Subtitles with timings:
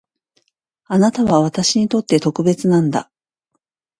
[0.85, 3.11] あなたは私にとって特別なんだ